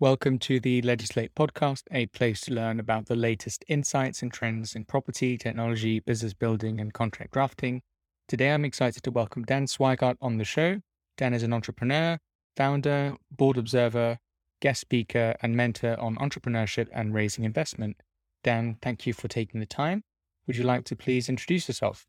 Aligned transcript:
Welcome 0.00 0.38
to 0.38 0.60
the 0.60 0.80
Legislate 0.80 1.34
podcast, 1.34 1.82
a 1.90 2.06
place 2.06 2.40
to 2.42 2.54
learn 2.54 2.80
about 2.80 3.04
the 3.04 3.14
latest 3.14 3.66
insights 3.68 4.22
and 4.22 4.32
trends 4.32 4.74
in 4.74 4.86
property, 4.86 5.36
technology, 5.36 6.00
business 6.00 6.32
building, 6.32 6.80
and 6.80 6.94
contract 6.94 7.34
drafting. 7.34 7.82
Today, 8.26 8.50
I'm 8.50 8.64
excited 8.64 9.02
to 9.02 9.10
welcome 9.10 9.44
Dan 9.44 9.66
Swygart 9.66 10.16
on 10.22 10.38
the 10.38 10.44
show. 10.44 10.80
Dan 11.18 11.34
is 11.34 11.42
an 11.42 11.52
entrepreneur, 11.52 12.18
founder, 12.56 13.14
board 13.30 13.58
observer, 13.58 14.16
guest 14.62 14.80
speaker, 14.80 15.36
and 15.42 15.54
mentor 15.54 16.00
on 16.00 16.16
entrepreneurship 16.16 16.88
and 16.94 17.12
raising 17.12 17.44
investment. 17.44 17.98
Dan, 18.42 18.78
thank 18.80 19.06
you 19.06 19.12
for 19.12 19.28
taking 19.28 19.60
the 19.60 19.66
time. 19.66 20.02
Would 20.46 20.56
you 20.56 20.64
like 20.64 20.84
to 20.84 20.96
please 20.96 21.28
introduce 21.28 21.68
yourself? 21.68 22.06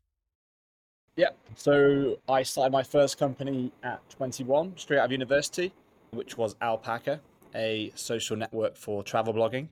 Yeah, 1.16 1.32
so 1.56 2.16
I 2.26 2.42
started 2.42 2.72
my 2.72 2.84
first 2.84 3.18
company 3.18 3.70
at 3.82 4.00
21, 4.08 4.78
straight 4.78 4.98
out 4.98 5.04
of 5.04 5.12
university, 5.12 5.74
which 6.12 6.38
was 6.38 6.54
Alpacr 6.54 7.20
a 7.54 7.92
social 7.94 8.36
network 8.36 8.76
for 8.76 9.02
travel 9.02 9.32
blogging. 9.32 9.68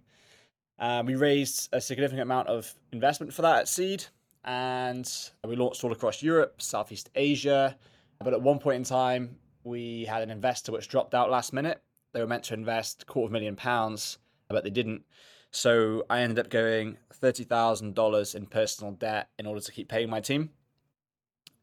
Um, 0.78 1.06
we 1.06 1.14
raised 1.14 1.68
a 1.72 1.80
significant 1.80 2.22
amount 2.22 2.48
of 2.48 2.72
investment 2.92 3.32
for 3.34 3.42
that 3.42 3.58
at 3.60 3.68
seed, 3.68 4.04
and 4.44 5.10
we 5.46 5.56
launched 5.56 5.84
all 5.84 5.92
across 5.92 6.22
Europe, 6.22 6.62
Southeast 6.62 7.10
Asia. 7.14 7.76
But 8.22 8.32
at 8.32 8.40
one 8.42 8.58
point 8.58 8.76
in 8.76 8.84
time, 8.84 9.36
we 9.64 10.04
had 10.04 10.22
an 10.22 10.30
investor 10.30 10.72
which 10.72 10.88
dropped 10.88 11.14
out 11.14 11.30
last 11.30 11.52
minute. 11.52 11.82
They 12.12 12.20
were 12.20 12.26
meant 12.26 12.44
to 12.44 12.54
invest 12.54 13.06
quarter 13.06 13.26
of 13.26 13.30
a 13.30 13.34
million 13.34 13.56
pounds, 13.56 14.18
but 14.48 14.64
they 14.64 14.70
didn't. 14.70 15.02
So 15.50 16.04
I 16.08 16.20
ended 16.20 16.38
up 16.38 16.50
going 16.50 16.96
$30,000 17.20 18.34
in 18.34 18.46
personal 18.46 18.92
debt 18.92 19.28
in 19.38 19.46
order 19.46 19.60
to 19.60 19.72
keep 19.72 19.88
paying 19.88 20.08
my 20.08 20.20
team 20.20 20.50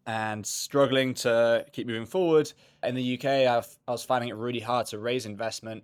and 0.05 0.45
struggling 0.45 1.13
to 1.13 1.65
keep 1.71 1.87
moving 1.87 2.05
forward. 2.05 2.51
In 2.83 2.95
the 2.95 3.17
UK, 3.17 3.25
I've, 3.25 3.77
I 3.87 3.91
was 3.91 4.03
finding 4.03 4.29
it 4.29 4.35
really 4.35 4.59
hard 4.59 4.87
to 4.87 4.99
raise 4.99 5.25
investment 5.25 5.83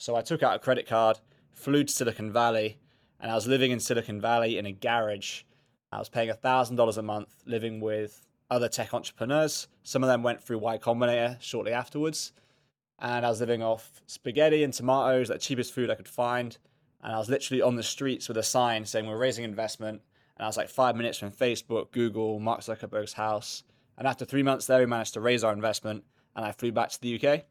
so 0.00 0.16
I 0.16 0.22
took 0.22 0.42
out 0.42 0.56
a 0.56 0.58
credit 0.58 0.88
card, 0.88 1.18
flew 1.52 1.84
to 1.84 1.92
Silicon 1.92 2.32
Valley, 2.32 2.78
and 3.20 3.30
I 3.30 3.34
was 3.34 3.46
living 3.46 3.70
in 3.70 3.78
Silicon 3.78 4.18
Valley 4.18 4.56
in 4.56 4.64
a 4.64 4.72
garage. 4.72 5.42
I 5.92 5.98
was 5.98 6.08
paying 6.08 6.30
$1,000 6.30 6.96
a 6.96 7.02
month, 7.02 7.34
living 7.44 7.80
with 7.80 8.26
other 8.50 8.66
tech 8.66 8.94
entrepreneurs. 8.94 9.68
Some 9.82 10.02
of 10.02 10.08
them 10.08 10.22
went 10.22 10.42
through 10.42 10.56
Y 10.60 10.78
Combinator 10.78 11.36
shortly 11.42 11.72
afterwards. 11.72 12.32
And 12.98 13.26
I 13.26 13.28
was 13.28 13.40
living 13.40 13.62
off 13.62 14.00
spaghetti 14.06 14.64
and 14.64 14.72
tomatoes, 14.72 15.28
the 15.28 15.36
cheapest 15.36 15.74
food 15.74 15.90
I 15.90 15.96
could 15.96 16.08
find. 16.08 16.56
And 17.04 17.12
I 17.12 17.18
was 17.18 17.28
literally 17.28 17.60
on 17.60 17.76
the 17.76 17.82
streets 17.82 18.26
with 18.26 18.38
a 18.38 18.42
sign 18.42 18.86
saying 18.86 19.06
we're 19.06 19.18
raising 19.18 19.44
investment. 19.44 20.00
And 20.38 20.46
I 20.46 20.48
was 20.48 20.56
like 20.56 20.70
five 20.70 20.96
minutes 20.96 21.18
from 21.18 21.30
Facebook, 21.30 21.92
Google, 21.92 22.40
Mark 22.40 22.60
Zuckerberg's 22.60 23.12
house. 23.12 23.64
And 23.98 24.08
after 24.08 24.24
three 24.24 24.42
months 24.42 24.64
there, 24.64 24.78
we 24.78 24.86
managed 24.86 25.12
to 25.12 25.20
raise 25.20 25.44
our 25.44 25.52
investment. 25.52 26.04
And 26.34 26.46
I 26.46 26.52
flew 26.52 26.72
back 26.72 26.88
to 26.88 27.00
the 27.02 27.22
UK. 27.22 27.42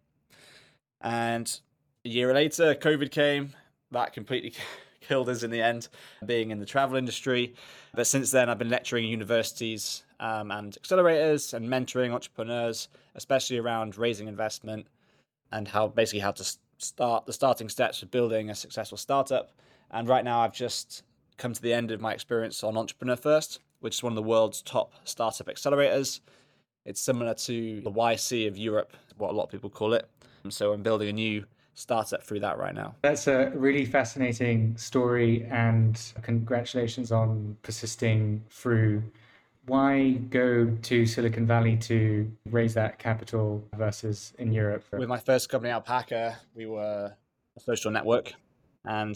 And 0.99 1.61
a 2.05 2.09
year 2.09 2.33
later, 2.33 2.75
COVID 2.75 3.11
came. 3.11 3.53
That 3.91 4.13
completely 4.13 4.53
killed 5.01 5.29
us 5.29 5.43
in 5.43 5.51
the 5.51 5.61
end, 5.61 5.89
being 6.25 6.51
in 6.51 6.59
the 6.59 6.65
travel 6.65 6.97
industry. 6.97 7.55
But 7.93 8.07
since 8.07 8.31
then, 8.31 8.49
I've 8.49 8.59
been 8.59 8.69
lecturing 8.69 9.05
in 9.05 9.09
universities 9.09 10.03
um, 10.19 10.51
and 10.51 10.77
accelerators 10.81 11.53
and 11.53 11.67
mentoring 11.67 12.13
entrepreneurs, 12.13 12.87
especially 13.15 13.57
around 13.57 13.97
raising 13.97 14.27
investment 14.27 14.87
and 15.51 15.67
how 15.67 15.87
basically 15.87 16.19
how 16.19 16.31
to 16.31 16.45
start 16.77 17.25
the 17.25 17.33
starting 17.33 17.67
steps 17.67 18.01
of 18.03 18.11
building 18.11 18.49
a 18.49 18.55
successful 18.55 18.97
startup. 18.97 19.51
And 19.91 20.07
right 20.07 20.23
now, 20.23 20.41
I've 20.41 20.53
just 20.53 21.03
come 21.37 21.53
to 21.53 21.61
the 21.61 21.73
end 21.73 21.91
of 21.91 21.99
my 21.99 22.13
experience 22.13 22.63
on 22.63 22.77
Entrepreneur 22.77 23.15
First, 23.15 23.59
which 23.79 23.95
is 23.95 24.03
one 24.03 24.11
of 24.11 24.15
the 24.15 24.21
world's 24.21 24.61
top 24.61 24.93
startup 25.03 25.47
accelerators. 25.47 26.19
It's 26.85 27.01
similar 27.01 27.33
to 27.33 27.81
the 27.81 27.91
YC 27.91 28.47
of 28.47 28.57
Europe, 28.57 28.95
what 29.17 29.31
a 29.31 29.33
lot 29.33 29.45
of 29.45 29.49
people 29.49 29.69
call 29.69 29.93
it. 29.93 30.07
So 30.49 30.71
I'm 30.71 30.83
building 30.83 31.09
a 31.09 31.13
new 31.13 31.45
startup 31.79 32.23
through 32.23 32.41
that 32.41 32.57
right 32.57 32.75
now. 32.75 32.93
That's 33.01 33.27
a 33.27 33.51
really 33.55 33.85
fascinating 33.85 34.75
story, 34.77 35.47
and 35.49 35.99
congratulations 36.21 37.11
on 37.11 37.57
persisting 37.61 38.43
through. 38.49 39.01
Why 39.65 40.11
go 40.29 40.65
to 40.81 41.05
Silicon 41.05 41.45
Valley 41.45 41.77
to 41.77 42.29
raise 42.49 42.73
that 42.73 42.99
capital 42.99 43.63
versus 43.77 44.33
in 44.39 44.51
Europe? 44.51 44.83
With 44.91 45.07
my 45.07 45.19
first 45.19 45.49
company, 45.49 45.71
Alpacr, 45.71 46.35
we 46.55 46.65
were 46.65 47.13
a 47.55 47.59
social 47.59 47.91
network. 47.91 48.33
And 48.83 49.15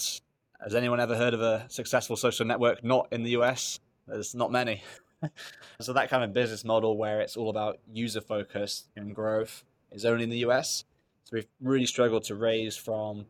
has 0.63 0.75
anyone 0.75 0.99
ever 0.99 1.15
heard 1.15 1.33
of 1.33 1.41
a 1.41 1.65
successful 1.69 2.15
social 2.15 2.45
network 2.45 2.83
not 2.83 3.07
in 3.11 3.23
the 3.23 3.31
US? 3.31 3.79
There's 4.07 4.35
not 4.35 4.51
many. 4.51 4.83
so 5.79 5.93
that 5.93 6.09
kind 6.09 6.23
of 6.23 6.33
business 6.33 6.63
model 6.63 6.97
where 6.97 7.21
it's 7.21 7.35
all 7.35 7.49
about 7.49 7.79
user 7.91 8.21
focus 8.21 8.85
and 8.95 9.15
growth 9.15 9.63
is 9.91 10.05
only 10.05 10.23
in 10.23 10.29
the 10.29 10.45
US. 10.49 10.83
So 11.25 11.37
we've 11.37 11.47
really 11.61 11.85
struggled 11.85 12.23
to 12.25 12.35
raise 12.35 12.75
from 12.75 13.25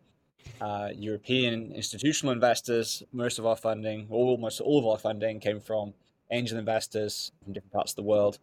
uh, 0.60 0.90
European 0.96 1.72
institutional 1.74 2.34
investors. 2.34 3.04
Most 3.12 3.40
of 3.40 3.46
our 3.46 3.56
funding, 3.56 4.08
almost 4.10 4.62
all 4.62 4.80
of 4.80 4.86
our 4.86 4.98
funding, 4.98 5.40
came 5.40 5.60
from 5.60 5.94
angel 6.32 6.58
investors 6.58 7.32
from 7.44 7.54
different 7.54 7.74
parts 7.74 7.92
of 7.92 7.98
the 7.98 8.04
world. 8.04 8.40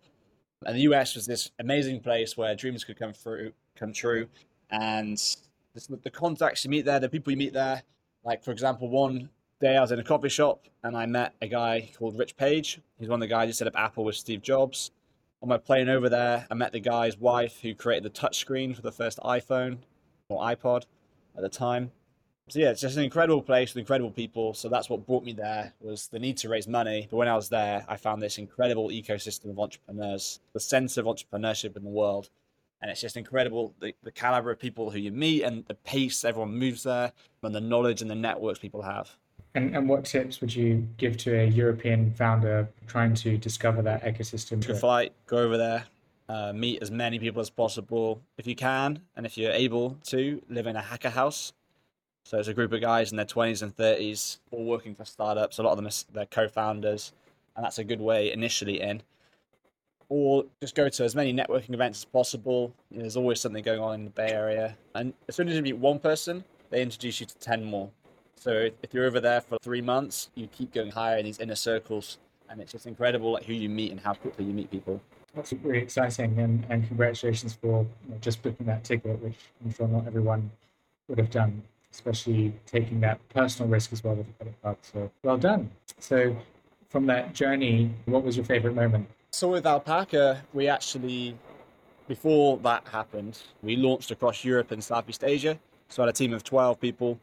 And 0.64 0.76
the 0.76 0.82
US 0.82 1.14
was 1.14 1.26
this 1.26 1.50
amazing 1.58 2.00
place 2.00 2.36
where 2.36 2.54
dreams 2.54 2.84
could 2.84 2.98
come 2.98 3.12
through, 3.12 3.52
come 3.76 3.92
true, 3.92 4.28
and 4.70 5.14
this, 5.74 5.86
the 6.02 6.10
contacts 6.10 6.64
you 6.64 6.70
meet 6.70 6.84
there, 6.84 7.00
the 7.00 7.08
people 7.08 7.32
you 7.32 7.36
meet 7.36 7.52
there. 7.52 7.82
Like 8.24 8.44
for 8.44 8.52
example, 8.52 8.88
one 8.88 9.30
day 9.60 9.76
I 9.76 9.80
was 9.80 9.90
in 9.90 9.98
a 9.98 10.04
coffee 10.04 10.28
shop 10.28 10.66
and 10.84 10.96
I 10.96 11.06
met 11.06 11.34
a 11.42 11.48
guy 11.48 11.90
called 11.98 12.18
Rich 12.18 12.36
Page. 12.36 12.80
He's 12.98 13.08
one 13.08 13.22
of 13.22 13.28
the 13.28 13.34
guys 13.34 13.48
who 13.48 13.52
set 13.54 13.66
up 13.66 13.76
Apple 13.76 14.04
with 14.04 14.16
Steve 14.16 14.42
Jobs 14.42 14.92
on 15.42 15.48
my 15.48 15.58
plane 15.58 15.88
over 15.88 16.08
there, 16.08 16.46
I 16.50 16.54
met 16.54 16.72
the 16.72 16.80
guy's 16.80 17.16
wife 17.16 17.60
who 17.62 17.74
created 17.74 18.04
the 18.04 18.18
touchscreen 18.18 18.76
for 18.76 18.82
the 18.82 18.92
first 18.92 19.18
iPhone 19.18 19.78
or 20.28 20.42
iPod 20.42 20.84
at 21.36 21.42
the 21.42 21.48
time. 21.48 21.92
So 22.48 22.58
yeah, 22.58 22.70
it's 22.70 22.80
just 22.80 22.96
an 22.96 23.04
incredible 23.04 23.42
place 23.42 23.72
with 23.72 23.80
incredible 23.80 24.10
people. 24.10 24.54
So 24.54 24.68
that's 24.68 24.90
what 24.90 25.06
brought 25.06 25.24
me 25.24 25.32
there 25.32 25.72
was 25.80 26.08
the 26.08 26.18
need 26.18 26.36
to 26.38 26.48
raise 26.48 26.66
money. 26.66 27.06
But 27.08 27.16
when 27.16 27.28
I 27.28 27.36
was 27.36 27.48
there, 27.48 27.84
I 27.88 27.96
found 27.96 28.20
this 28.20 28.38
incredible 28.38 28.88
ecosystem 28.88 29.50
of 29.50 29.58
entrepreneurs, 29.58 30.40
the 30.52 30.60
sense 30.60 30.96
of 30.96 31.06
entrepreneurship 31.06 31.76
in 31.76 31.84
the 31.84 31.90
world. 31.90 32.28
And 32.82 32.90
it's 32.90 33.00
just 33.00 33.16
incredible 33.16 33.74
the, 33.78 33.94
the 34.02 34.10
caliber 34.10 34.50
of 34.50 34.58
people 34.58 34.90
who 34.90 34.98
you 34.98 35.12
meet 35.12 35.44
and 35.44 35.64
the 35.66 35.74
pace 35.74 36.24
everyone 36.24 36.58
moves 36.58 36.82
there 36.82 37.12
and 37.42 37.54
the 37.54 37.60
knowledge 37.60 38.02
and 38.02 38.10
the 38.10 38.14
networks 38.14 38.58
people 38.58 38.82
have. 38.82 39.16
And, 39.54 39.74
and 39.74 39.88
what 39.88 40.04
tips 40.04 40.40
would 40.40 40.54
you 40.54 40.86
give 40.96 41.16
to 41.18 41.40
a 41.40 41.46
European 41.46 42.12
founder 42.12 42.68
trying 42.86 43.14
to 43.14 43.36
discover 43.36 43.82
that 43.82 44.04
ecosystem? 44.04 44.64
Good 44.64 44.78
flight, 44.78 45.12
go 45.26 45.38
over 45.38 45.56
there, 45.56 45.84
uh, 46.28 46.52
meet 46.52 46.80
as 46.82 46.90
many 46.90 47.18
people 47.18 47.40
as 47.40 47.50
possible 47.50 48.22
if 48.38 48.46
you 48.46 48.54
can, 48.54 49.00
and 49.16 49.26
if 49.26 49.36
you're 49.36 49.52
able 49.52 49.98
to, 50.04 50.40
live 50.48 50.66
in 50.68 50.76
a 50.76 50.80
hacker 50.82 51.10
house. 51.10 51.52
So 52.24 52.38
it's 52.38 52.46
a 52.46 52.54
group 52.54 52.72
of 52.72 52.80
guys 52.80 53.10
in 53.10 53.16
their 53.16 53.26
20s 53.26 53.62
and 53.62 53.76
30s, 53.76 54.38
all 54.52 54.64
working 54.64 54.94
for 54.94 55.04
startups. 55.04 55.58
A 55.58 55.62
lot 55.64 55.72
of 55.72 55.78
them 55.78 55.86
are 55.86 56.12
their 56.12 56.26
co-founders, 56.26 57.12
and 57.56 57.64
that's 57.64 57.78
a 57.78 57.84
good 57.84 58.00
way 58.00 58.32
initially 58.32 58.80
in. 58.80 59.02
Or 60.08 60.44
just 60.60 60.76
go 60.76 60.88
to 60.88 61.04
as 61.04 61.16
many 61.16 61.32
networking 61.32 61.74
events 61.74 62.00
as 62.00 62.04
possible. 62.04 62.72
There's 62.90 63.16
always 63.16 63.40
something 63.40 63.64
going 63.64 63.80
on 63.80 63.94
in 63.94 64.04
the 64.04 64.10
Bay 64.10 64.30
Area, 64.30 64.76
and 64.94 65.12
as 65.28 65.34
soon 65.34 65.48
as 65.48 65.56
you 65.56 65.62
meet 65.62 65.76
one 65.76 65.98
person, 65.98 66.44
they 66.70 66.82
introduce 66.82 67.18
you 67.18 67.26
to 67.26 67.38
10 67.38 67.64
more. 67.64 67.90
So 68.40 68.70
if 68.82 68.94
you're 68.94 69.04
over 69.04 69.20
there 69.20 69.42
for 69.42 69.58
three 69.58 69.82
months, 69.82 70.30
you 70.34 70.46
keep 70.46 70.72
going 70.72 70.90
higher 70.90 71.18
in 71.18 71.26
these 71.26 71.40
inner 71.40 71.54
circles, 71.54 72.16
and 72.48 72.58
it's 72.58 72.72
just 72.72 72.86
incredible 72.86 73.32
like 73.32 73.44
who 73.44 73.52
you 73.52 73.68
meet 73.68 73.90
and 73.90 74.00
how 74.00 74.14
quickly 74.14 74.46
you 74.46 74.54
meet 74.54 74.70
people. 74.70 74.98
That's 75.34 75.52
really 75.52 75.80
exciting, 75.80 76.38
and, 76.38 76.64
and 76.70 76.88
congratulations 76.88 77.52
for 77.52 77.82
you 78.06 78.10
know, 78.10 78.16
just 78.22 78.40
booking 78.42 78.64
that 78.64 78.82
ticket, 78.82 79.22
which 79.22 79.36
I'm 79.62 79.70
sure 79.74 79.86
not 79.86 80.06
everyone 80.06 80.50
would 81.08 81.18
have 81.18 81.28
done, 81.30 81.62
especially 81.92 82.54
taking 82.64 82.98
that 83.00 83.20
personal 83.28 83.68
risk 83.68 83.92
as 83.92 84.02
well 84.02 84.14
with 84.14 84.26
the 84.26 84.32
credit 84.32 84.54
card. 84.62 84.76
So 84.80 85.10
well 85.22 85.36
done. 85.36 85.70
So 85.98 86.34
from 86.88 87.04
that 87.06 87.34
journey, 87.34 87.92
what 88.06 88.22
was 88.22 88.38
your 88.38 88.46
favorite 88.46 88.74
moment? 88.74 89.06
So 89.32 89.50
with 89.50 89.64
Alpacr, 89.64 90.38
we 90.54 90.66
actually, 90.66 91.36
before 92.08 92.56
that 92.62 92.88
happened, 92.88 93.38
we 93.62 93.76
launched 93.76 94.10
across 94.10 94.46
Europe 94.46 94.70
and 94.70 94.82
Southeast 94.82 95.24
Asia. 95.24 95.58
So 95.90 96.02
I 96.02 96.06
had 96.06 96.14
a 96.14 96.16
team 96.16 96.32
of 96.32 96.42
12 96.42 96.80
people 96.80 97.20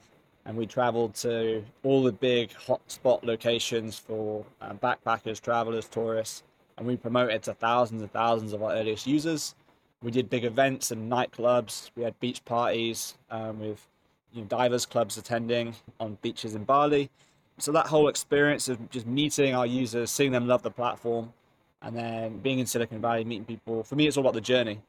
and 0.48 0.56
we 0.56 0.66
traveled 0.66 1.14
to 1.14 1.62
all 1.84 2.02
the 2.02 2.12
big 2.12 2.52
hotspot 2.52 3.22
locations 3.24 4.00
for 4.00 4.46
uh, 4.62 4.74
backpackers, 4.74 5.42
travelers, 5.42 5.88
tourists, 5.90 6.44
and 6.78 6.88
we 6.88 6.96
promoted 6.96 7.44
to 7.44 7.54
thousands 7.54 8.02
and 8.02 8.12
thousands 8.14 8.54
of 8.54 8.64
our 8.64 8.72
earliest 8.72 9.06
users. 9.06 9.56
We 10.02 10.10
did 10.10 10.30
big 10.30 10.46
events 10.46 10.92
and 10.92 11.12
nightclubs. 11.12 11.92
We 11.98 12.04
had 12.04 12.18
beach 12.22 12.46
parties 12.46 13.16
um, 13.30 13.60
with 13.60 13.86
you 14.32 14.42
know, 14.42 14.48
divers 14.48 14.86
clubs 14.86 15.18
attending 15.18 15.76
on 16.00 16.18
beaches 16.22 16.56
in 16.56 16.64
Bali. 16.64 17.10
So 17.58 17.74
that 17.74 17.88
whole 17.88 18.08
experience 18.08 18.70
of 18.70 18.90
just 18.90 19.06
meeting 19.06 19.54
our 19.54 19.66
users, 19.66 20.12
seeing 20.12 20.32
them 20.32 20.48
love 20.48 20.64
the 20.64 20.72
platform, 20.72 21.34
and 21.82 21.96
then 21.96 22.38
being 22.38 22.60
in 22.60 22.66
Silicon 22.66 23.02
Valley, 23.02 23.26
meeting 23.26 23.46
people. 23.46 23.84
For 23.84 23.96
me, 23.96 24.08
it's 24.08 24.16
all 24.16 24.22
about 24.22 24.34
the 24.34 24.42
journey. 24.42 24.80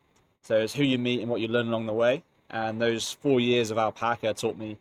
So 0.42 0.56
it's 0.58 0.74
who 0.74 0.84
you 0.84 0.98
meet 0.98 1.20
and 1.20 1.28
what 1.28 1.40
you 1.40 1.48
learn 1.48 1.66
along 1.66 1.86
the 1.86 1.92
way. 1.92 2.22
And 2.50 2.80
those 2.80 3.10
four 3.10 3.40
years 3.40 3.70
of 3.70 3.76
Alpacr 3.76 4.36
taught 4.36 4.56
me 4.56 4.78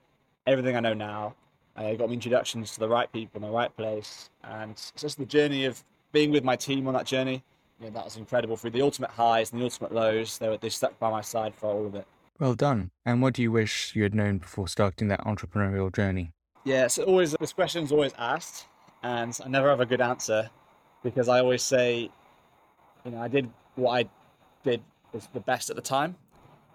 everything 0.47 0.75
I 0.75 0.79
know 0.79 0.93
now. 0.93 1.35
I 1.75 1.93
got 1.93 2.09
me 2.09 2.15
introductions 2.15 2.71
to 2.71 2.79
the 2.79 2.89
right 2.89 3.11
people 3.11 3.39
in 3.39 3.47
the 3.47 3.53
right 3.53 3.75
place, 3.77 4.31
and 4.43 4.71
it's 4.71 4.91
just 4.97 5.19
the 5.19 5.25
journey 5.25 5.65
of 5.65 5.83
being 6.11 6.31
with 6.31 6.43
my 6.43 6.55
team 6.55 6.87
on 6.87 6.93
that 6.95 7.05
journey. 7.05 7.43
that 7.79 7.93
was 7.93 8.17
incredible. 8.17 8.57
Through 8.57 8.71
the 8.71 8.81
ultimate 8.81 9.11
highs 9.11 9.51
and 9.51 9.61
the 9.61 9.65
ultimate 9.65 9.93
lows, 9.93 10.39
they 10.39 10.49
were, 10.49 10.57
they 10.57 10.69
stuck 10.69 10.97
by 10.97 11.11
my 11.11 11.21
side 11.21 11.53
for 11.53 11.69
all 11.69 11.85
of 11.85 11.93
it. 11.93 12.07
Well 12.39 12.55
done. 12.55 12.89
And 13.05 13.21
what 13.21 13.35
do 13.35 13.43
you 13.43 13.51
wish 13.51 13.95
you 13.95 14.01
had 14.01 14.15
known 14.15 14.39
before 14.39 14.67
starting 14.67 15.07
that 15.09 15.21
entrepreneurial 15.21 15.93
journey? 15.93 16.31
Yeah, 16.63 16.87
so 16.87 17.03
always 17.03 17.35
this 17.39 17.53
question's 17.53 17.91
always 17.91 18.13
asked, 18.17 18.65
and 19.03 19.37
I 19.45 19.47
never 19.47 19.69
have 19.69 19.81
a 19.81 19.85
good 19.85 20.01
answer 20.01 20.49
because 21.03 21.29
I 21.29 21.39
always 21.39 21.61
say, 21.61 22.09
you 23.05 23.11
know, 23.11 23.21
I 23.21 23.27
did 23.27 23.49
what 23.75 23.91
I 23.91 24.09
did 24.63 24.81
was 25.13 25.27
the 25.33 25.39
best 25.39 25.69
at 25.69 25.75
the 25.75 25.81
time. 25.81 26.15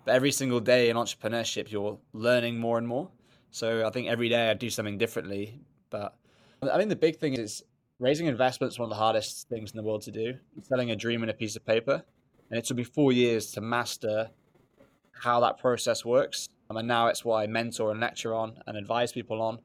But 0.05 0.15
every 0.15 0.33
single 0.33 0.61
day 0.61 0.91
in 0.91 0.97
entrepreneurship, 0.97 1.71
you're 1.71 1.99
learning 2.13 2.59
more 2.59 2.79
and 2.79 2.87
more. 2.87 3.09
So 3.53 3.87
I 3.87 3.91
think 3.91 4.09
every 4.09 4.29
day 4.29 4.51
I 4.51 4.55
do 4.55 4.71
something 4.71 4.99
differently. 4.99 5.61
But 5.91 6.17
I 6.63 6.77
think 6.79 6.89
the 6.89 6.97
big 6.97 7.19
thing 7.19 7.35
is 7.35 7.63
raising 8.01 8.27
investment 8.27 8.73
is 8.73 8.79
one 8.79 8.87
of 8.87 8.91
the 8.91 8.97
hardest 8.97 9.49
things 9.49 9.71
in 9.71 9.77
the 9.77 9.83
world 9.83 10.03
to 10.03 10.11
do. 10.11 10.35
Selling 10.63 10.91
a 10.91 10.97
dream 10.97 11.23
in 11.23 11.29
a 11.29 11.35
piece 11.35 11.55
of 11.55 11.65
paper, 11.65 12.03
and 12.51 12.59
it 12.59 12.65
took 12.65 12.79
me 12.79 12.85
four 12.85 13.13
years 13.13 13.53
to 13.53 13.61
master 13.61 14.31
how 15.13 15.39
that 15.41 15.59
process 15.59 16.05
works. 16.05 16.49
And 16.69 16.89
now 16.89 17.09
it's 17.09 17.25
what 17.25 17.37
I 17.37 17.47
mentor 17.47 17.91
and 17.91 18.01
lecture 18.01 18.35
on 18.35 18.59
and 18.67 18.77
advise 18.79 19.13
people 19.13 19.43
on. 19.43 19.59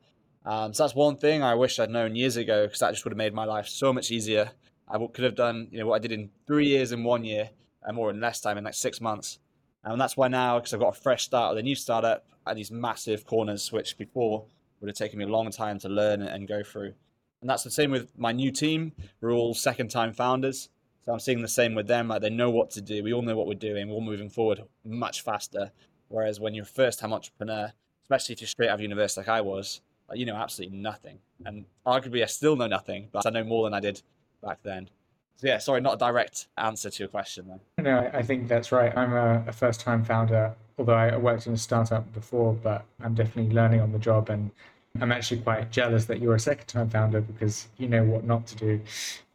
Um, 0.45 0.73
so 0.73 0.83
that's 0.83 0.95
one 0.95 1.15
thing 1.15 1.41
I 1.41 1.55
wish 1.55 1.79
I'd 1.79 1.89
known 1.89 2.15
years 2.15 2.35
ago 2.35 2.65
because 2.65 2.79
that 2.79 2.91
just 2.91 3.05
would 3.05 3.11
have 3.11 3.17
made 3.17 3.33
my 3.33 3.45
life 3.45 3.67
so 3.67 3.93
much 3.93 4.11
easier. 4.11 4.51
I 4.89 4.97
could 4.97 5.23
have 5.23 5.35
done 5.35 5.69
you 5.71 5.79
know 5.79 5.87
what 5.87 5.95
I 5.95 5.99
did 5.99 6.11
in 6.11 6.29
three 6.45 6.67
years 6.67 6.91
in 6.91 7.05
one 7.05 7.23
year, 7.23 7.49
and 7.83 7.95
more 7.95 8.09
in 8.09 8.19
less 8.19 8.41
time 8.41 8.57
in 8.57 8.65
like 8.65 8.73
six 8.73 8.99
months. 8.99 9.39
And 9.83 9.99
that's 9.99 10.17
why 10.17 10.27
now, 10.27 10.59
because 10.59 10.73
I've 10.73 10.79
got 10.79 10.97
a 10.97 11.01
fresh 11.01 11.23
start 11.23 11.55
with 11.55 11.59
a 11.59 11.63
new 11.63 11.75
startup 11.75 12.25
and 12.45 12.57
these 12.57 12.71
massive 12.71 13.25
corners, 13.25 13.71
which 13.71 13.97
before 13.97 14.45
would 14.79 14.87
have 14.87 14.97
taken 14.97 15.19
me 15.19 15.25
a 15.25 15.29
long 15.29 15.49
time 15.51 15.79
to 15.79 15.89
learn 15.89 16.21
and 16.21 16.47
go 16.47 16.63
through. 16.63 16.93
And 17.41 17.49
that's 17.49 17.63
the 17.63 17.71
same 17.71 17.91
with 17.91 18.17
my 18.17 18.31
new 18.31 18.51
team. 18.51 18.93
We're 19.21 19.31
all 19.31 19.53
second 19.53 19.89
time 19.89 20.13
founders. 20.13 20.69
So 21.05 21.13
I'm 21.13 21.19
seeing 21.19 21.41
the 21.41 21.47
same 21.47 21.75
with 21.75 21.87
them. 21.87 22.09
Like 22.09 22.21
they 22.21 22.29
know 22.29 22.49
what 22.49 22.71
to 22.71 22.81
do. 22.81 23.03
We 23.03 23.13
all 23.13 23.21
know 23.21 23.37
what 23.37 23.47
we're 23.47 23.53
doing. 23.53 23.87
We're 23.87 23.95
all 23.95 24.01
moving 24.01 24.29
forward 24.29 24.61
much 24.83 25.21
faster. 25.21 25.71
Whereas 26.09 26.39
when 26.39 26.53
you're 26.53 26.63
a 26.63 26.67
first 26.67 26.99
time 26.99 27.13
entrepreneur, 27.13 27.71
especially 28.03 28.33
if 28.33 28.41
you're 28.41 28.47
straight 28.47 28.69
out 28.69 28.75
of 28.75 28.81
university 28.81 29.21
like 29.21 29.29
I 29.29 29.41
was, 29.41 29.81
you 30.13 30.25
know 30.25 30.35
absolutely 30.35 30.77
nothing. 30.77 31.19
And 31.45 31.65
arguably 31.85 32.23
I 32.23 32.27
still 32.27 32.55
know 32.55 32.67
nothing, 32.67 33.09
but 33.11 33.25
I 33.25 33.29
know 33.29 33.43
more 33.43 33.65
than 33.65 33.73
I 33.73 33.79
did 33.79 34.01
back 34.41 34.59
then. 34.63 34.89
Yeah, 35.41 35.59
sorry, 35.59 35.81
not 35.81 35.95
a 35.95 35.97
direct 35.97 36.47
answer 36.57 36.89
to 36.89 36.99
your 36.99 37.09
question 37.09 37.47
then. 37.47 37.85
No, 37.85 38.09
I 38.13 38.23
think 38.23 38.47
that's 38.47 38.71
right. 38.71 38.95
I'm 38.97 39.13
a, 39.13 39.43
a 39.47 39.53
first 39.53 39.79
time 39.79 40.03
founder, 40.03 40.53
although 40.77 40.93
I 40.93 41.15
worked 41.17 41.47
in 41.47 41.53
a 41.53 41.57
startup 41.57 42.11
before, 42.13 42.53
but 42.53 42.85
I'm 43.01 43.13
definitely 43.13 43.53
learning 43.53 43.81
on 43.81 43.91
the 43.91 43.99
job 43.99 44.29
and 44.29 44.51
I'm 44.99 45.11
actually 45.11 45.41
quite 45.41 45.71
jealous 45.71 46.05
that 46.05 46.19
you're 46.19 46.35
a 46.35 46.39
second 46.39 46.65
time 46.65 46.89
founder 46.89 47.21
because 47.21 47.67
you 47.77 47.87
know 47.87 48.03
what 48.03 48.23
not 48.23 48.47
to 48.47 48.55
do. 48.55 48.81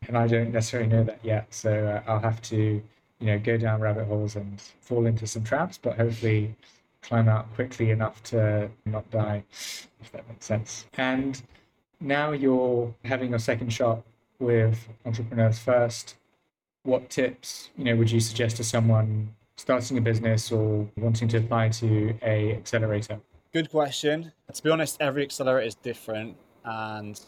And 0.09 0.19
I 0.19 0.27
don't 0.27 0.53
necessarily 0.53 0.89
know 0.89 1.05
that 1.05 1.21
yet. 1.23 1.47
So 1.51 1.87
uh, 1.87 2.11
I'll 2.11 2.21
have 2.21 2.43
to, 2.43 2.57
you 2.57 3.27
know, 3.27 3.39
go 3.39 3.57
down 3.57 3.81
rabbit 3.81 4.07
holes 4.07 4.35
and 4.35 4.61
fall 4.81 5.07
into 5.07 5.27
some 5.27 5.45
traps, 5.45 5.79
but 5.79 5.97
hopefully 5.97 6.57
climb 7.03 7.29
out 7.29 7.53
quickly 7.55 7.91
enough 7.91 8.23
to 8.25 8.69
not 8.87 9.09
die, 9.11 9.45
if 10.01 10.11
that 10.13 10.29
makes 10.29 10.47
sense. 10.47 10.87
And 10.95 11.41
now 12.01 12.33
you're 12.33 12.93
having 13.05 13.31
your 13.31 13.39
second 13.39 13.73
shot 13.73 14.03
with 14.43 14.89
Entrepreneurs 15.07 15.59
First. 15.59 16.17
What 16.83 17.09
tips, 17.09 17.71
you 17.77 17.85
know, 17.85 17.97
would 17.97 18.11
you 18.11 18.21
suggest 18.21 18.57
to 18.57 18.65
someone 18.65 19.35
starting 19.57 19.97
a 19.97 20.01
business 20.01 20.51
or 20.51 20.89
wanting 20.97 21.29
to 21.29 21.39
apply 21.39 21.69
to 21.69 22.13
a 22.23 22.57
accelerator? 22.57 23.21
Good 23.53 23.71
question. 23.71 24.33
To 24.53 24.63
be 24.63 24.71
honest, 24.71 24.97
every 25.01 25.23
accelerator 25.23 25.67
is 25.67 25.77
different, 25.77 26.37
and 26.65 27.21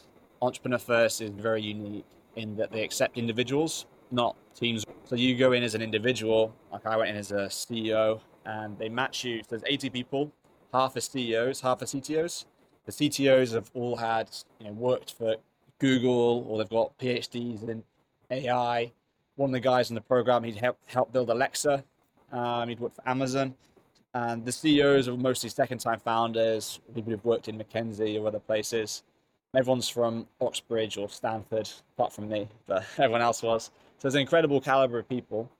Entrepreneur 0.42 0.78
First 0.78 1.20
is 1.20 1.30
very 1.30 1.62
unique 1.62 2.06
in 2.34 2.56
that 2.56 2.72
they 2.72 2.82
accept 2.82 3.16
individuals, 3.16 3.86
not 4.10 4.36
teams. 4.54 4.84
So 5.04 5.14
you 5.14 5.36
go 5.36 5.52
in 5.52 5.62
as 5.62 5.74
an 5.74 5.82
individual, 5.82 6.54
like 6.72 6.84
I 6.84 6.96
went 6.96 7.10
in 7.10 7.16
as 7.16 7.30
a 7.30 7.46
CEO, 7.46 8.20
and 8.44 8.76
they 8.78 8.88
match 8.88 9.24
you. 9.24 9.38
So 9.42 9.50
there's 9.50 9.62
80 9.66 9.90
people, 9.90 10.32
half 10.72 10.96
are 10.96 11.00
CEOs, 11.00 11.60
half 11.60 11.80
are 11.80 11.86
CTOs. 11.86 12.46
The 12.86 12.92
CTOs 12.92 13.54
have 13.54 13.70
all 13.72 13.96
had, 13.96 14.30
you 14.58 14.66
know, 14.66 14.72
worked 14.72 15.14
for 15.14 15.36
Google 15.78 16.46
or 16.48 16.58
they've 16.58 16.68
got 16.68 16.96
PhDs 16.98 17.68
in 17.68 17.82
AI. 18.30 18.92
One 19.36 19.50
of 19.50 19.52
the 19.52 19.60
guys 19.60 19.90
in 19.90 19.94
the 19.94 20.00
program, 20.00 20.44
he'd 20.44 20.56
help 20.56 20.78
help 20.86 21.12
build 21.12 21.30
Alexa. 21.30 21.84
Um, 22.32 22.68
he'd 22.68 22.80
worked 22.80 22.96
for 22.96 23.08
Amazon. 23.08 23.54
And 24.14 24.44
the 24.44 24.52
CEOs 24.52 25.08
are 25.08 25.16
mostly 25.16 25.50
second 25.50 25.78
time 25.78 25.98
founders, 25.98 26.80
people 26.94 27.10
who've 27.10 27.24
worked 27.24 27.48
in 27.48 27.58
McKinsey 27.58 28.20
or 28.20 28.28
other 28.28 28.38
places. 28.38 29.02
Everyone's 29.56 29.88
from 29.88 30.26
Oxbridge 30.40 30.96
or 30.96 31.08
Stanford, 31.08 31.68
apart 31.96 32.12
from 32.12 32.28
me, 32.28 32.48
but 32.66 32.84
everyone 32.98 33.22
else 33.22 33.42
was. 33.42 33.64
So 33.64 33.70
there's 34.02 34.14
an 34.14 34.20
incredible 34.20 34.60
caliber 34.60 34.98
of 34.98 35.08
people. 35.08 35.50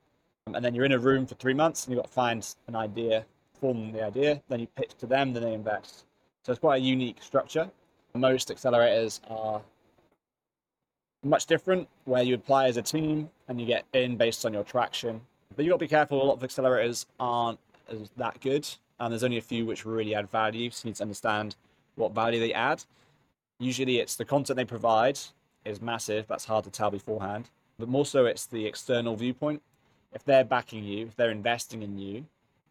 And 0.53 0.63
then 0.63 0.73
you're 0.73 0.85
in 0.85 0.91
a 0.91 0.99
room 0.99 1.25
for 1.25 1.35
three 1.35 1.53
months 1.53 1.85
and 1.85 1.93
you've 1.93 2.01
got 2.01 2.07
to 2.07 2.13
find 2.13 2.55
an 2.67 2.75
idea, 2.75 3.25
form 3.59 3.91
the 3.91 4.03
idea, 4.03 4.41
then 4.47 4.59
you 4.59 4.67
pitch 4.67 4.93
to 4.99 5.05
them, 5.07 5.33
then 5.33 5.43
they 5.43 5.53
invest. 5.53 6.05
So 6.43 6.51
it's 6.51 6.59
quite 6.59 6.81
a 6.81 6.85
unique 6.85 7.21
structure. 7.21 7.69
Most 8.13 8.49
accelerators 8.49 9.19
are 9.29 9.61
much 11.25 11.45
different, 11.45 11.87
where 12.05 12.23
you 12.23 12.35
apply 12.35 12.67
as 12.67 12.77
a 12.77 12.81
team 12.81 13.29
and 13.47 13.59
you 13.59 13.65
get 13.65 13.85
in 13.93 14.15
based 14.15 14.45
on 14.45 14.53
your 14.53 14.63
traction. 14.63 15.21
But 15.55 15.65
you've 15.65 15.71
got 15.71 15.77
to 15.77 15.85
be 15.85 15.89
careful, 15.89 16.21
a 16.21 16.25
lot 16.25 16.41
of 16.43 16.49
accelerators 16.49 17.05
aren't 17.19 17.59
that 18.17 18.39
good, 18.41 18.67
and 18.99 19.11
there's 19.11 19.23
only 19.23 19.37
a 19.37 19.41
few 19.41 19.65
which 19.65 19.85
really 19.85 20.15
add 20.15 20.29
value. 20.29 20.69
So 20.69 20.85
you 20.85 20.89
need 20.89 20.95
to 20.97 21.03
understand 21.03 21.55
what 21.95 22.13
value 22.13 22.39
they 22.39 22.53
add. 22.53 22.83
Usually, 23.59 23.99
it's 23.99 24.15
the 24.15 24.25
content 24.25 24.57
they 24.57 24.65
provide 24.65 25.19
is 25.63 25.81
massive. 25.81 26.27
That's 26.27 26.45
hard 26.45 26.65
to 26.65 26.69
tell 26.69 26.91
beforehand. 26.91 27.49
But 27.79 27.89
more 27.89 28.05
so, 28.05 28.25
it's 28.25 28.45
the 28.45 28.65
external 28.65 29.15
viewpoint. 29.15 29.61
If 30.13 30.23
they're 30.23 30.43
backing 30.43 30.83
you, 30.83 31.07
if 31.07 31.15
they're 31.15 31.31
investing 31.31 31.81
in 31.81 31.97
you, 31.97 32.25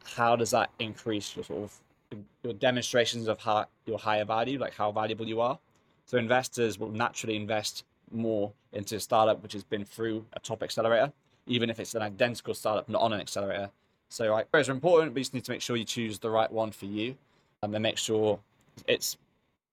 how 0.04 0.36
does 0.36 0.50
that 0.50 0.70
increase 0.78 1.34
your 1.34 1.44
sort 1.44 1.62
of 1.64 1.80
your 2.42 2.52
demonstrations 2.52 3.26
of 3.26 3.40
how 3.40 3.66
your 3.86 3.98
higher 3.98 4.24
value, 4.24 4.58
like 4.58 4.74
how 4.74 4.92
valuable 4.92 5.26
you 5.26 5.40
are? 5.40 5.58
So 6.06 6.18
investors 6.18 6.78
will 6.78 6.90
naturally 6.90 7.36
invest 7.36 7.84
more 8.10 8.52
into 8.72 8.96
a 8.96 9.00
startup 9.00 9.42
which 9.42 9.52
has 9.52 9.64
been 9.64 9.84
through 9.84 10.24
a 10.32 10.40
top 10.40 10.62
accelerator, 10.62 11.12
even 11.46 11.70
if 11.70 11.78
it's 11.80 11.94
an 11.94 12.02
identical 12.02 12.54
startup 12.54 12.88
not 12.88 13.02
on 13.02 13.12
an 13.12 13.20
accelerator, 13.20 13.70
so 14.08 14.30
like, 14.32 14.46
are 14.52 14.60
important, 14.70 15.12
but 15.12 15.18
you 15.18 15.24
just 15.24 15.34
need 15.34 15.44
to 15.44 15.50
make 15.50 15.60
sure 15.60 15.76
you 15.76 15.84
choose 15.84 16.18
the 16.18 16.30
right 16.30 16.50
one 16.50 16.70
for 16.70 16.86
you, 16.86 17.16
and 17.62 17.74
then 17.74 17.82
make 17.82 17.98
sure 17.98 18.38
it's 18.86 19.16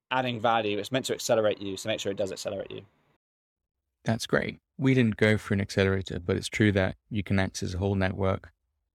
adding 0.10 0.40
value. 0.40 0.80
It's 0.80 0.92
meant 0.92 1.06
to 1.06 1.14
accelerate 1.14 1.62
you, 1.62 1.78
so 1.78 1.90
make 1.90 2.00
sure 2.00 2.12
it 2.12 2.18
does 2.18 2.32
accelerate 2.32 2.72
you. 2.72 2.82
That's 4.04 4.26
great. 4.26 4.60
We 4.80 4.96
didn't 4.96 5.18
go 5.18 5.38
for 5.38 5.54
an 5.54 5.62
accelerator, 5.62 6.20
but 6.20 6.38
it's 6.38 6.48
true 6.48 6.72
that 6.72 6.96
you 7.10 7.22
can 7.22 7.38
access 7.38 7.76
a 7.76 7.78
whole 7.78 7.94
network, 7.94 8.52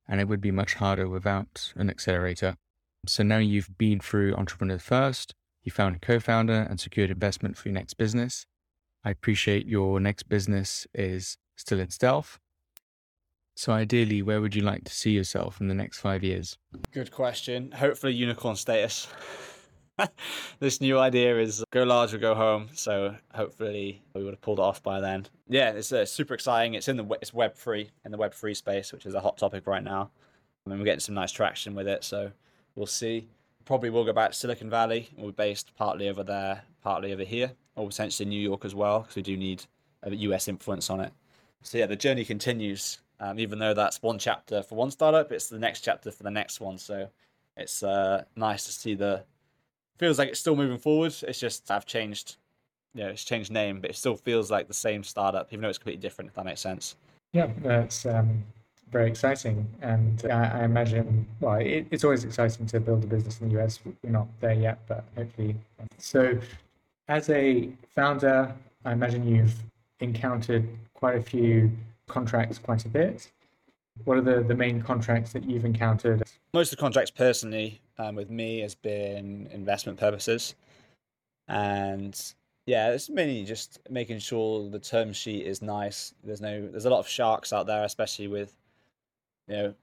and 0.09 0.21
it 0.21 0.27
would 0.27 0.41
be 0.41 0.50
much 0.50 0.75
harder 0.75 1.09
without 1.09 1.73
an 1.77 1.91
accelerator. 1.91 2.56
So 3.06 3.23
now 3.23 3.38
you've 3.38 3.79
been 3.79 4.00
through 4.00 4.35
Entrepreneur 4.35 4.79
First, 4.79 5.35
you 5.62 5.71
found 5.71 5.97
a 5.97 5.99
co 6.00 6.19
founder 6.19 6.67
and 6.69 6.81
secured 6.81 7.11
investment 7.11 7.57
for 7.57 7.69
your 7.69 7.75
next 7.75 7.95
business. 7.95 8.47
I 9.06 9.10
appreciate 9.10 9.66
your 9.66 10.00
next 10.00 10.25
business 10.25 10.86
is 10.92 11.38
still 11.56 11.80
in 11.80 11.88
stealth, 11.88 12.38
so, 13.58 13.72
ideally, 13.72 14.20
where 14.20 14.42
would 14.42 14.54
you 14.54 14.60
like 14.60 14.84
to 14.84 14.92
see 14.92 15.12
yourself 15.12 15.62
in 15.62 15.68
the 15.68 15.75
next 15.75 15.98
five 15.98 16.22
years? 16.22 16.58
Good 16.92 17.10
question. 17.10 17.72
Hopefully, 17.72 18.12
unicorn 18.12 18.54
status. 18.54 19.08
this 20.60 20.82
new 20.82 20.98
idea 20.98 21.38
is 21.38 21.64
go 21.70 21.84
large 21.84 22.12
or 22.12 22.18
go 22.18 22.34
home. 22.34 22.68
So, 22.75 23.16
hopefully, 23.32 24.02
we 24.14 24.22
would 24.22 24.34
have 24.34 24.42
pulled 24.42 24.58
it 24.58 24.62
off 24.62 24.82
by 24.82 25.00
then. 25.00 25.26
Yeah, 25.48 25.70
it's 25.70 25.90
uh, 25.90 26.04
super 26.04 26.34
exciting. 26.34 26.75
It's 26.75 26.88
in 26.88 26.98
the 26.98 27.06
it's 27.22 27.32
web 27.32 27.56
free 27.56 27.88
in 28.04 28.12
the 28.12 28.18
web 28.18 28.34
free 28.34 28.52
space, 28.52 28.92
which 28.92 29.06
is 29.06 29.14
a 29.14 29.20
hot 29.20 29.38
topic 29.38 29.66
right 29.66 29.82
now. 29.82 30.10
I 30.66 30.70
mean, 30.70 30.78
we're 30.78 30.84
getting 30.84 31.00
some 31.00 31.14
nice 31.14 31.32
traction 31.32 31.75
with 31.75 31.88
it. 31.88 32.04
So, 32.04 32.32
we'll 32.75 32.84
see. 32.84 33.26
Probably 33.66 33.90
we'll 33.90 34.04
go 34.04 34.14
back 34.14 34.30
to 34.30 34.37
Silicon 34.37 34.70
Valley. 34.70 35.11
We're 35.18 35.32
based 35.32 35.73
partly 35.76 36.08
over 36.08 36.23
there, 36.25 36.62
partly 36.82 37.12
over 37.12 37.25
here, 37.25 37.52
or 37.75 37.87
potentially 37.87 38.26
New 38.26 38.40
York 38.40 38.64
as 38.64 38.75
well, 38.75 39.00
because 39.00 39.16
we 39.16 39.23
do 39.23 39.37
need 39.37 39.64
a 40.02 40.14
US 40.14 40.49
influence 40.49 40.88
on 40.88 41.00
it. 41.00 41.12
So, 41.62 41.76
yeah, 41.76 41.87
the 41.87 41.96
journey 41.96 42.25
continues 42.25 43.00
um, 43.18 43.38
even 43.38 43.58
though 43.58 43.75
that's 43.75 44.02
one 44.02 44.18
chapter 44.18 44.62
for 44.62 44.75
one 44.75 44.90
startup, 44.90 45.32
it's 45.32 45.49
the 45.49 45.58
next 45.58 45.80
chapter 45.80 46.11
for 46.11 46.23
the 46.23 46.30
next 46.30 46.61
one. 46.61 46.78
So 46.78 47.08
it's 47.56 47.82
uh, 47.82 48.25
nice 48.37 48.64
to 48.64 48.73
see 48.73 48.94
the. 48.94 49.25
Feels 49.99 50.18
like 50.18 50.28
it's 50.28 50.40
still 50.40 50.56
moving 50.56 50.78
forward. 50.78 51.14
It's 51.26 51.40
just 51.40 51.70
I've 51.70 51.87
changed, 51.87 52.37
you 52.94 53.04
know, 53.04 53.11
it's 53.11 53.25
changed 53.25 53.50
name, 53.50 53.80
but 53.80 53.90
it 53.90 53.96
still 53.96 54.16
feels 54.16 54.50
like 54.50 54.68
the 54.68 54.75
same 54.75 55.02
startup, 55.02 55.49
even 55.50 55.62
though 55.62 55.70
it's 55.70 55.78
completely 55.78 56.02
different. 56.02 56.28
If 56.28 56.35
that 56.35 56.44
makes 56.44 56.61
sense. 56.61 56.96
Yeah, 57.32 57.49
that's 57.62 58.04
um, 58.04 58.44
very 58.90 59.09
exciting, 59.09 59.66
and 59.83 60.25
I, 60.31 60.61
I 60.61 60.64
imagine. 60.64 61.26
Well, 61.40 61.57
it, 61.57 61.87
it's 61.90 62.05
always 62.05 62.25
exciting 62.25 62.66
to 62.66 62.81
build 62.81 63.05
a 63.05 63.07
business 63.07 63.40
in 63.40 63.49
the 63.49 63.61
US. 63.61 63.81
We're 64.02 64.11
not 64.11 64.28
there 64.40 64.55
yet, 64.55 64.78
but 64.87 65.05
hopefully. 65.16 65.57
So, 65.99 66.38
as 67.09 67.28
a 67.31 67.71
founder, 67.95 68.55
I 68.85 68.93
imagine 68.93 69.26
you've 69.26 69.55
encountered 70.00 70.69
quite 70.95 71.16
a 71.16 71.23
few 71.23 71.71
contracts 72.09 72.59
quite 72.59 72.85
a 72.85 72.88
bit. 72.88 73.31
What 74.05 74.19
are 74.19 74.23
the, 74.23 74.43
the 74.43 74.55
main 74.55 74.83
contracts 74.83 75.33
that 75.33 75.45
you've 75.45 75.64
encountered? 75.64 76.23
Most 76.52 76.73
of 76.73 76.78
the 76.78 76.81
contracts 76.83 77.11
personally 77.11 77.81
um, 77.99 78.14
with 78.14 78.31
me 78.31 78.61
has 78.61 78.75
been 78.75 79.49
investment 79.52 79.99
purposes. 79.99 80.55
And 81.49 82.21
yeah, 82.66 82.90
it's 82.90 83.09
mainly 83.09 83.45
just 83.45 83.78
making 83.88 84.19
sure 84.19 84.69
the 84.69 84.78
term 84.78 85.12
sheet 85.12 85.47
is 85.47 85.62
nice. 85.62 86.12
There's 86.25 86.40
no 86.40 86.69
there's 86.69 86.85
a 86.85 86.90
lot 86.90 87.00
of 87.00 87.09
sharks 87.09 87.52
out 87.52 87.66
there, 87.66 87.85
especially 87.85 88.28
with 88.28 88.55
you 89.49 89.57
know 89.57 89.75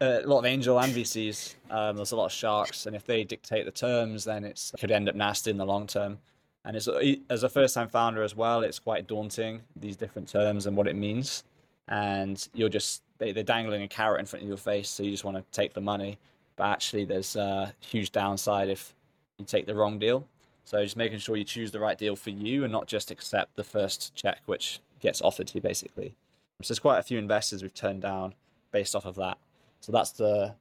a 0.00 0.20
lot 0.22 0.40
of 0.40 0.44
angel 0.46 0.78
and 0.78 0.92
VCs. 0.92 1.54
Um, 1.70 1.96
there's 1.96 2.12
a 2.12 2.16
lot 2.16 2.26
of 2.26 2.32
sharks, 2.32 2.86
and 2.86 2.94
if 2.94 3.04
they 3.04 3.24
dictate 3.24 3.64
the 3.64 3.70
terms, 3.70 4.24
then 4.24 4.44
it 4.44 4.72
could 4.78 4.90
end 4.90 5.08
up 5.08 5.14
nasty 5.14 5.50
in 5.50 5.56
the 5.56 5.64
long 5.64 5.86
term. 5.86 6.18
And 6.64 6.76
as 6.76 6.88
a, 6.88 7.48
first-time 7.48 7.88
founder 7.88 8.24
as 8.24 8.34
well, 8.34 8.62
it's 8.62 8.80
quite 8.80 9.06
daunting 9.06 9.62
these 9.76 9.96
different 9.96 10.28
terms 10.28 10.66
and 10.66 10.76
what 10.76 10.88
it 10.88 10.96
means. 10.96 11.44
And 11.86 12.46
you're 12.54 12.68
just 12.68 13.02
they, 13.18 13.30
they're 13.30 13.44
dangling 13.44 13.82
a 13.82 13.88
carrot 13.88 14.18
in 14.18 14.26
front 14.26 14.42
of 14.42 14.48
your 14.48 14.58
face, 14.58 14.88
so 14.88 15.04
you 15.04 15.12
just 15.12 15.24
want 15.24 15.36
to 15.36 15.44
take 15.52 15.74
the 15.74 15.80
money. 15.80 16.18
But 16.56 16.64
actually, 16.64 17.04
there's 17.04 17.36
a 17.36 17.72
huge 17.80 18.10
downside 18.10 18.68
if 18.68 18.94
you 19.38 19.44
take 19.44 19.66
the 19.66 19.74
wrong 19.74 19.98
deal. 19.98 20.26
So 20.64 20.82
just 20.82 20.96
making 20.96 21.20
sure 21.20 21.36
you 21.36 21.44
choose 21.44 21.70
the 21.70 21.78
right 21.78 21.96
deal 21.96 22.16
for 22.16 22.30
you 22.30 22.64
and 22.64 22.72
not 22.72 22.88
just 22.88 23.12
accept 23.12 23.54
the 23.54 23.62
first 23.62 24.12
check 24.16 24.40
which 24.46 24.80
gets 24.98 25.22
offered 25.22 25.46
to 25.48 25.54
you, 25.54 25.60
basically. 25.60 26.16
So 26.62 26.72
there's 26.72 26.80
quite 26.80 26.98
a 26.98 27.04
few 27.04 27.18
investors 27.18 27.62
we've 27.62 27.72
turned 27.72 28.02
down 28.02 28.34
based 28.76 28.94
off 28.94 29.06
of 29.06 29.14
that. 29.14 29.38
So 29.80 29.90
that's 29.90 30.12
the 30.12 30.54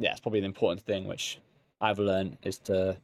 yeah, 0.00 0.10
it's 0.10 0.20
probably 0.20 0.40
the 0.40 0.46
important 0.46 0.84
thing 0.84 1.06
which 1.06 1.38
I've 1.80 2.00
learned 2.00 2.38
is 2.42 2.58
to 2.70 2.96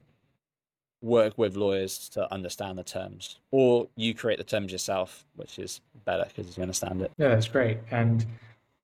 work 1.03 1.35
with 1.37 1.55
lawyers 1.55 2.09
to 2.09 2.21
understand 2.33 2.79
the 2.79 2.83
terms, 2.83 3.39
or 3.53 3.87
you 3.97 4.13
create 4.13 4.39
the 4.39 4.45
terms 4.45 4.73
yourself, 4.73 5.25
which 5.37 5.59
is 5.59 5.81
better 6.05 6.25
because 6.27 6.57
you 6.57 6.63
understand 6.63 7.03
it. 7.03 7.13
Yeah, 7.17 7.29
that's 7.29 7.47
great. 7.47 7.79
And 7.93 8.27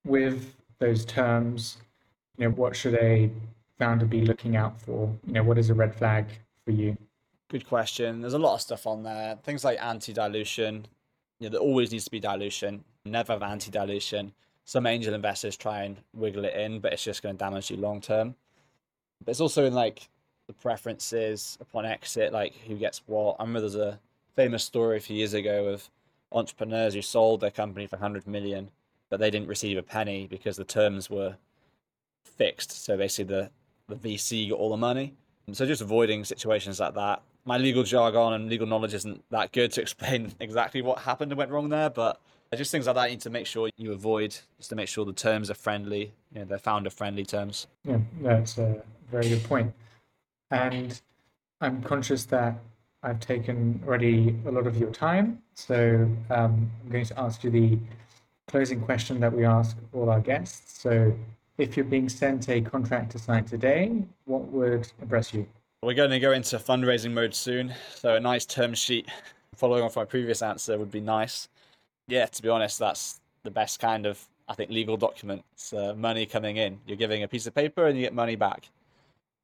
with 0.04 0.54
those 0.78 1.04
terms, 1.04 1.78
you 2.36 2.44
know, 2.44 2.54
what 2.54 2.76
should 2.76 2.94
a 2.94 3.30
founder 3.78 4.06
be 4.06 4.20
looking 4.20 4.54
out 4.54 4.80
for? 4.80 5.12
You 5.26 5.32
know, 5.32 5.42
what 5.42 5.58
is 5.58 5.70
a 5.70 5.74
red 5.74 5.94
flag 5.94 6.26
for 6.64 6.70
you? 6.70 6.96
Good 7.48 7.66
question. 7.66 8.20
There's 8.20 8.34
a 8.34 8.38
lot 8.38 8.54
of 8.54 8.60
stuff 8.60 8.86
on 8.86 9.02
there. 9.02 9.38
Things 9.42 9.64
like 9.64 9.82
anti-dilution. 9.82 10.86
You 11.40 11.48
know, 11.48 11.52
there 11.52 11.60
always 11.60 11.90
needs 11.90 12.04
to 12.04 12.10
be 12.10 12.20
dilution. 12.20 12.84
Never 13.04 13.32
have 13.32 13.42
anti-dilution 13.42 14.32
some 14.64 14.87
angel 14.87 15.14
investors 15.14 15.57
try 15.57 15.83
and 15.83 15.97
wiggle 16.14 16.45
it 16.45 16.54
in, 16.54 16.81
but 16.81 16.92
it's 16.92 17.04
just 17.04 17.23
going 17.23 17.37
to 17.37 17.38
damage 17.38 17.71
you 17.71 17.76
long 17.76 18.00
term. 18.00 18.35
But 19.25 19.33
it's 19.33 19.40
also 19.40 19.64
in 19.64 19.75
like 19.75 20.09
the 20.47 20.52
preferences 20.52 21.59
upon 21.61 21.87
exit, 21.87 22.33
like 22.33 22.54
who 22.66 22.76
gets 22.76 23.02
what. 23.07 23.37
I 23.38 23.42
remember 23.42 23.61
there's 23.61 23.75
a 23.75 23.99
famous 24.35 24.64
story 24.64 24.97
a 24.97 25.00
few 25.00 25.16
years 25.16 25.35
ago 25.35 25.66
of 25.66 25.88
entrepreneurs 26.33 26.95
who 26.95 27.02
sold 27.02 27.40
their 27.40 27.50
company 27.50 27.87
for 27.87 27.97
100 27.97 28.26
million, 28.26 28.71
but 29.11 29.21
they 29.21 29.31
didn't 29.31 29.49
receive 29.49 29.76
a 29.76 29.83
penny 29.83 30.26
because 30.26 30.57
the 30.57 30.64
terms 30.64 31.11
were 31.11 31.37
fixed. 32.25 32.85
So 32.85 32.97
basically, 32.97 33.35
the, 33.35 33.50
the 33.88 33.97
VC 34.16 34.49
got 34.50 34.59
all 34.59 34.71
the 34.71 34.76
money. 34.76 35.14
And 35.47 35.57
so 35.57 35.66
just 35.66 35.83
avoiding 35.83 36.25
situations 36.25 36.81
like 36.81 36.95
that. 36.95 37.23
My 37.45 37.59
legal 37.59 37.83
jargon 37.83 38.33
and 38.33 38.49
legal 38.49 38.66
knowledge 38.66 38.95
isn't 38.95 39.25
that 39.31 39.52
good 39.52 39.73
to 39.73 39.81
explain 39.83 40.33
exactly 40.40 40.83
what 40.83 41.00
happened 41.00 41.33
and 41.33 41.38
went 41.38 41.50
wrong 41.50 41.69
there, 41.69 41.90
but 41.90 42.21
just 42.56 42.71
things 42.71 42.87
like 42.87 42.97
that 42.97 43.04
you 43.06 43.16
need 43.16 43.21
to 43.23 43.30
make 43.30 43.47
sure 43.47 43.71
you 43.76 43.92
avoid, 43.92 44.37
just 44.59 44.68
to 44.71 44.76
make 44.76 44.88
sure 44.88 45.04
the 45.04 45.12
terms 45.12 45.50
are 45.50 45.54
friendly, 45.54 46.12
you 46.32 46.40
know, 46.40 46.44
they're 46.44 46.59
founder 46.59 46.90
friendly 46.90 47.25
terms. 47.25 47.66
Yeah, 47.85 47.99
that's 48.21 48.59
a 48.59 48.82
very 49.11 49.28
good 49.28 49.42
point. 49.44 49.73
And 50.50 51.00
I'm 51.61 51.82
conscious 51.82 52.25
that 52.26 52.56
I've 53.02 53.21
taken 53.21 53.82
already 53.87 54.37
a 54.47 54.50
lot 54.50 54.66
of 54.66 54.76
your 54.76 54.90
time. 54.90 55.42
So 55.54 56.09
um, 56.30 56.71
I'm 56.85 56.90
going 56.90 57.06
to 57.06 57.18
ask 57.18 57.42
you 57.42 57.50
the 57.50 57.78
closing 58.49 58.80
question 58.80 59.18
that 59.21 59.32
we 59.32 59.44
ask 59.44 59.76
all 59.92 60.11
our 60.11 60.21
guests. 60.21 60.80
So 60.80 61.12
if 61.59 61.76
you're 61.76 61.85
being 61.85 62.09
sent 62.09 62.49
a 62.49 62.61
contract 62.61 63.12
to 63.12 63.18
sign 63.18 63.44
today, 63.44 64.04
what 64.26 64.42
would 64.49 64.88
impress 65.00 65.32
you? 65.32 65.47
We're 65.82 65.94
going 65.94 66.11
to 66.11 66.21
go 66.21 66.32
into 66.32 66.59
fundraising 66.59 67.12
mode 67.12 67.35
soon. 67.35 67.75
So 67.94 68.14
a 68.14 68.21
nice 68.21 68.44
term 68.44 68.75
sheet 68.75 69.09
following 69.56 69.82
on 69.82 69.90
from 69.90 70.02
my 70.02 70.04
previous 70.04 70.42
answer 70.42 70.78
would 70.78 70.90
be 70.90 71.00
nice 71.00 71.49
yeah, 72.09 72.26
to 72.26 72.42
be 72.42 72.49
honest, 72.49 72.78
that's 72.78 73.21
the 73.42 73.50
best 73.50 73.80
kind 73.80 74.06
of 74.06 74.25
I 74.49 74.54
think 74.54 74.71
legal 74.71 74.97
document. 74.97 75.44
It's 75.52 75.73
uh, 75.73 75.94
money 75.97 76.26
coming 76.26 76.56
in. 76.56 76.78
You're 76.87 76.97
giving 76.97 77.23
a 77.23 77.28
piece 77.28 77.47
of 77.47 77.54
paper 77.54 77.87
and 77.87 77.97
you 77.97 78.04
get 78.04 78.14
money 78.14 78.37
back. 78.37 78.68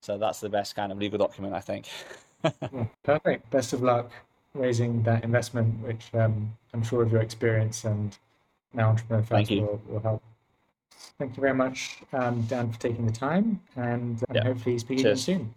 So 0.00 0.18
that's 0.18 0.40
the 0.40 0.48
best 0.48 0.76
kind 0.76 0.92
of 0.92 0.98
legal 0.98 1.18
document, 1.18 1.54
I 1.54 1.60
think. 1.60 1.88
Perfect. 3.04 3.50
Best 3.50 3.72
of 3.72 3.82
luck 3.82 4.10
raising 4.54 5.02
that 5.04 5.24
investment, 5.24 5.80
which 5.82 6.10
um, 6.14 6.52
I'm 6.74 6.82
sure 6.82 7.02
of 7.02 7.12
your 7.12 7.20
experience 7.20 7.84
and 7.84 8.16
now 8.74 8.90
entrepreneur 8.90 9.22
funds 9.22 9.50
will, 9.50 9.80
will 9.88 10.00
help. 10.00 10.22
Thank 11.18 11.36
you 11.36 11.40
very 11.40 11.54
much, 11.54 11.98
um, 12.12 12.42
Dan, 12.42 12.72
for 12.72 12.78
taking 12.78 13.06
the 13.06 13.12
time, 13.12 13.60
and, 13.76 14.22
and 14.28 14.36
yeah. 14.36 14.42
hopefully 14.42 14.78
speak 14.78 15.00
again 15.00 15.16
soon. 15.16 15.54